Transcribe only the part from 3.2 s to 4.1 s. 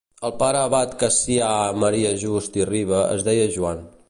deia Joan.